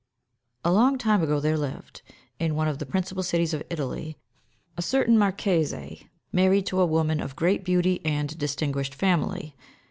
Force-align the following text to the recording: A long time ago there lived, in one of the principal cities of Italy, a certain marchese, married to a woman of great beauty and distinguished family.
A 0.65 0.71
long 0.71 0.97
time 0.97 1.21
ago 1.21 1.39
there 1.39 1.59
lived, 1.59 2.01
in 2.39 2.55
one 2.55 2.67
of 2.67 2.79
the 2.79 2.87
principal 2.87 3.21
cities 3.21 3.53
of 3.53 3.61
Italy, 3.69 4.17
a 4.75 4.81
certain 4.81 5.15
marchese, 5.15 6.09
married 6.31 6.65
to 6.65 6.81
a 6.81 6.87
woman 6.87 7.19
of 7.19 7.35
great 7.35 7.63
beauty 7.63 8.03
and 8.03 8.35
distinguished 8.39 8.95
family. 8.95 9.55